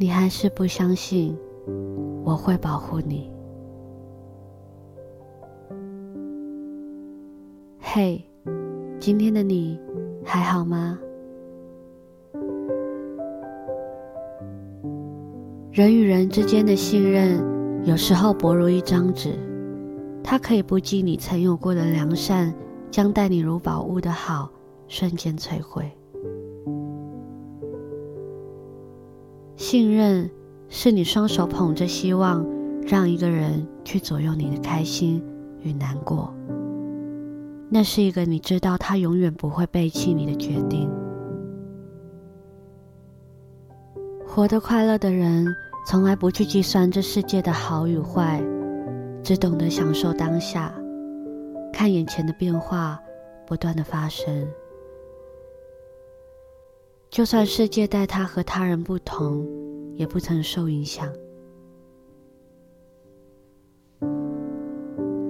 [0.00, 1.36] 你还是不相信
[2.22, 3.28] 我会保护你。
[7.80, 8.24] 嘿，
[9.00, 9.76] 今天的你
[10.24, 10.96] 还好吗？
[15.72, 17.42] 人与人之间的信任，
[17.84, 19.36] 有时候薄如一张纸，
[20.22, 22.54] 它可以不计你曾有过的良善，
[22.88, 24.48] 将待你如宝物的好
[24.86, 25.90] 瞬间摧毁。
[29.70, 30.30] 信任
[30.70, 32.42] 是你双手捧着希望，
[32.86, 35.22] 让一个人去左右你的开心
[35.60, 36.32] 与难过。
[37.68, 40.90] 那是一个你知道他永远不会背弃你的决定。
[44.26, 45.46] 活得快乐的人，
[45.86, 48.42] 从来不去计算这世界的好与坏，
[49.22, 50.72] 只懂得享受当下，
[51.74, 52.98] 看眼前的变化
[53.46, 54.48] 不断的发生。
[57.10, 59.46] 就算世界待他和他人不同，
[59.94, 61.08] 也不曾受影响。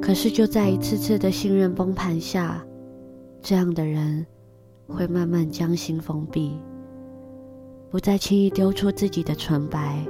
[0.02, 2.64] 可是，就在一次次的信任崩盘下，
[3.40, 4.26] 这样的人
[4.88, 6.58] 会慢慢将心封闭，
[7.90, 10.04] 不再轻易丢出自己的纯白。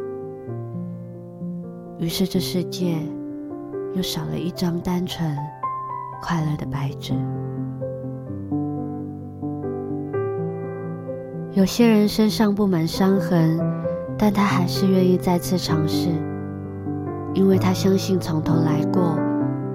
[1.98, 2.98] 于是，这世界
[3.94, 5.36] 又少了一张单纯、
[6.22, 7.12] 快乐的白纸。
[11.52, 13.58] 有些人身上布满伤痕，
[14.16, 16.08] 但他还是愿意再次尝试，
[17.34, 19.18] 因为他相信从头来过。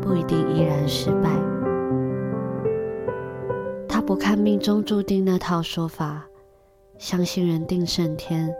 [0.01, 1.29] 不一定依然失败。
[3.87, 6.25] 他不看命中注定那套说法，
[6.97, 8.53] 相信人定胜天。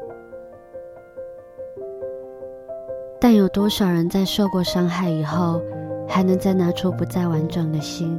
[3.20, 5.62] 但有多少人在受过伤害以后，
[6.08, 8.18] 还能再拿出不再完整的心，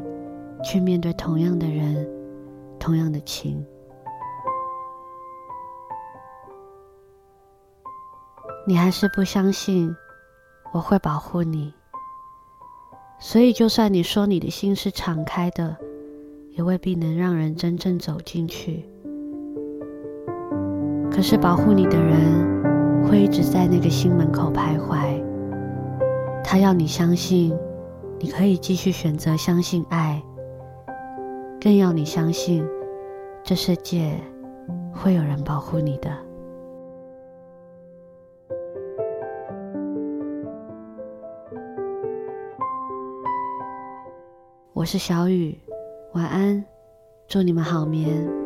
[0.62, 2.06] 去面对同样的人，
[2.78, 3.64] 同样的情？
[8.66, 9.94] 你还是不相信
[10.72, 11.74] 我会保护你？
[13.18, 15.76] 所以，就算你说你的心是敞开的，
[16.52, 18.88] 也未必能让人真正走进去。
[21.10, 25.22] 可是，保护你的人会一直在那个心门口徘徊。
[26.42, 27.54] 他要你相信，
[28.18, 30.22] 你可以继续选择相信爱，
[31.60, 32.66] 更要你相信，
[33.42, 34.18] 这世界
[34.92, 36.10] 会有人保护你的。
[44.74, 45.56] 我是小雨，
[46.14, 46.64] 晚安，
[47.28, 48.43] 祝你们好眠。